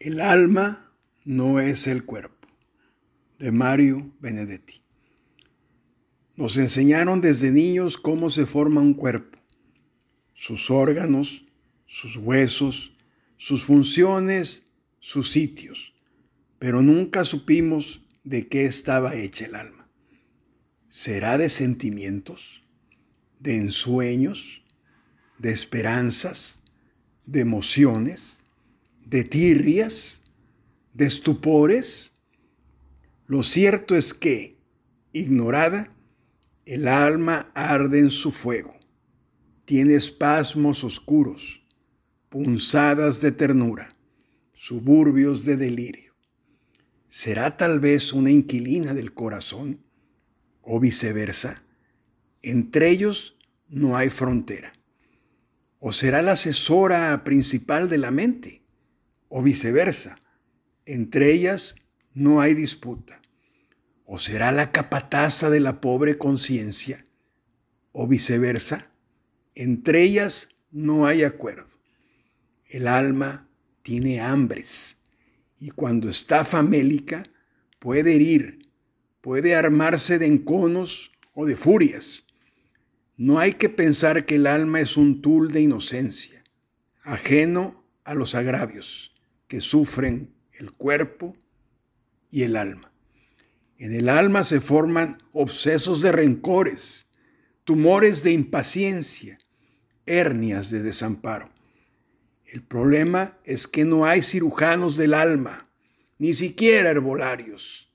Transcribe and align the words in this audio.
El 0.00 0.22
alma 0.22 0.90
no 1.26 1.60
es 1.60 1.86
el 1.86 2.06
cuerpo, 2.06 2.48
de 3.38 3.52
Mario 3.52 4.10
Benedetti. 4.18 4.80
Nos 6.36 6.56
enseñaron 6.56 7.20
desde 7.20 7.50
niños 7.50 7.98
cómo 7.98 8.30
se 8.30 8.46
forma 8.46 8.80
un 8.80 8.94
cuerpo, 8.94 9.38
sus 10.32 10.70
órganos, 10.70 11.44
sus 11.86 12.16
huesos, 12.16 12.92
sus 13.36 13.62
funciones, 13.62 14.64
sus 15.00 15.30
sitios, 15.30 15.92
pero 16.58 16.80
nunca 16.80 17.26
supimos 17.26 18.00
de 18.24 18.48
qué 18.48 18.64
estaba 18.64 19.16
hecha 19.16 19.44
el 19.44 19.54
alma. 19.54 19.86
¿Será 20.88 21.36
de 21.36 21.50
sentimientos, 21.50 22.62
de 23.38 23.58
ensueños, 23.58 24.62
de 25.36 25.52
esperanzas, 25.52 26.62
de 27.26 27.40
emociones? 27.40 28.39
De 29.10 29.24
tirrias, 29.24 30.22
de 30.94 31.06
estupores? 31.06 32.12
Lo 33.26 33.42
cierto 33.42 33.96
es 33.96 34.14
que, 34.14 34.56
ignorada, 35.12 35.92
el 36.64 36.86
alma 36.86 37.50
arde 37.54 37.98
en 37.98 38.12
su 38.12 38.30
fuego, 38.30 38.78
tiene 39.64 39.94
espasmos 39.94 40.84
oscuros, 40.84 41.60
punzadas 42.28 43.20
de 43.20 43.32
ternura, 43.32 43.96
suburbios 44.54 45.44
de 45.44 45.56
delirio. 45.56 46.14
¿Será 47.08 47.56
tal 47.56 47.80
vez 47.80 48.12
una 48.12 48.30
inquilina 48.30 48.94
del 48.94 49.12
corazón 49.12 49.80
o 50.62 50.78
viceversa? 50.78 51.64
Entre 52.42 52.88
ellos 52.88 53.36
no 53.68 53.96
hay 53.96 54.08
frontera. 54.08 54.72
¿O 55.80 55.92
será 55.92 56.22
la 56.22 56.32
asesora 56.32 57.24
principal 57.24 57.88
de 57.88 57.98
la 57.98 58.12
mente? 58.12 58.59
O 59.30 59.42
viceversa. 59.42 60.18
Entre 60.84 61.32
ellas 61.32 61.76
no 62.12 62.42
hay 62.42 62.52
disputa. 62.52 63.22
O 64.04 64.18
será 64.18 64.52
la 64.52 64.72
capataza 64.72 65.48
de 65.48 65.60
la 65.60 65.80
pobre 65.80 66.18
conciencia, 66.18 67.06
o 67.92 68.06
viceversa. 68.06 68.90
Entre 69.54 70.02
ellas 70.02 70.50
no 70.70 71.06
hay 71.06 71.22
acuerdo. 71.22 71.68
El 72.66 72.86
alma 72.86 73.48
tiene 73.82 74.20
hambres 74.20 74.98
y 75.58 75.70
cuando 75.70 76.08
está 76.08 76.44
famélica 76.44 77.24
puede 77.78 78.16
herir, 78.16 78.68
puede 79.20 79.54
armarse 79.54 80.18
de 80.18 80.26
enconos 80.26 81.12
o 81.34 81.46
de 81.46 81.56
furias. 81.56 82.24
No 83.16 83.38
hay 83.38 83.54
que 83.54 83.68
pensar 83.68 84.24
que 84.26 84.36
el 84.36 84.46
alma 84.46 84.80
es 84.80 84.96
un 84.96 85.20
tul 85.20 85.52
de 85.52 85.60
inocencia, 85.60 86.42
ajeno 87.02 87.84
a 88.04 88.14
los 88.14 88.34
agravios 88.34 89.10
que 89.50 89.60
sufren 89.60 90.32
el 90.52 90.70
cuerpo 90.70 91.36
y 92.30 92.44
el 92.44 92.54
alma. 92.54 92.92
En 93.78 93.92
el 93.92 94.08
alma 94.08 94.44
se 94.44 94.60
forman 94.60 95.20
obsesos 95.32 96.00
de 96.02 96.12
rencores, 96.12 97.08
tumores 97.64 98.22
de 98.22 98.30
impaciencia, 98.30 99.38
hernias 100.06 100.70
de 100.70 100.84
desamparo. 100.84 101.50
El 102.46 102.62
problema 102.62 103.38
es 103.42 103.66
que 103.66 103.84
no 103.84 104.04
hay 104.06 104.22
cirujanos 104.22 104.96
del 104.96 105.14
alma, 105.14 105.66
ni 106.16 106.32
siquiera 106.32 106.90
herbolarios. 106.90 107.90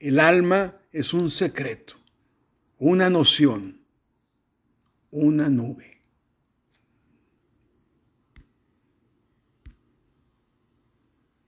El 0.00 0.18
alma 0.18 0.74
es 0.90 1.14
un 1.14 1.30
secreto, 1.30 1.94
una 2.80 3.10
noción, 3.10 3.80
una 5.12 5.48
nube. 5.50 5.95